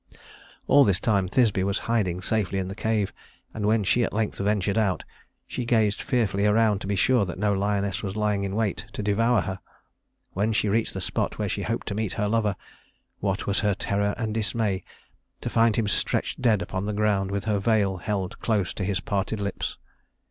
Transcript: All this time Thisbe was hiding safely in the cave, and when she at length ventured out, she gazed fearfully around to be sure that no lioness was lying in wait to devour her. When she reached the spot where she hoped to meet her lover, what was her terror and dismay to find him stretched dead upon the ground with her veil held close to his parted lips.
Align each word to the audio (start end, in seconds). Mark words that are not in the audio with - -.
All 0.65 0.83
this 0.83 0.99
time 0.99 1.27
Thisbe 1.27 1.61
was 1.63 1.77
hiding 1.85 2.23
safely 2.23 2.57
in 2.57 2.69
the 2.69 2.73
cave, 2.73 3.13
and 3.53 3.67
when 3.67 3.83
she 3.83 4.03
at 4.03 4.13
length 4.13 4.39
ventured 4.39 4.75
out, 4.75 5.03
she 5.45 5.63
gazed 5.63 6.01
fearfully 6.01 6.47
around 6.47 6.79
to 6.81 6.87
be 6.87 6.95
sure 6.95 7.23
that 7.23 7.37
no 7.37 7.53
lioness 7.53 8.01
was 8.01 8.15
lying 8.15 8.43
in 8.43 8.55
wait 8.55 8.87
to 8.93 9.03
devour 9.03 9.41
her. 9.41 9.59
When 10.33 10.53
she 10.53 10.69
reached 10.69 10.95
the 10.95 11.01
spot 11.01 11.37
where 11.37 11.47
she 11.49 11.61
hoped 11.61 11.85
to 11.89 11.93
meet 11.93 12.13
her 12.13 12.27
lover, 12.27 12.55
what 13.19 13.45
was 13.45 13.59
her 13.59 13.75
terror 13.75 14.15
and 14.17 14.33
dismay 14.33 14.83
to 15.39 15.51
find 15.51 15.75
him 15.75 15.87
stretched 15.87 16.41
dead 16.41 16.63
upon 16.63 16.87
the 16.87 16.93
ground 16.93 17.29
with 17.29 17.43
her 17.43 17.59
veil 17.59 17.97
held 17.97 18.39
close 18.39 18.73
to 18.73 18.83
his 18.83 19.01
parted 19.01 19.39
lips. 19.39 19.77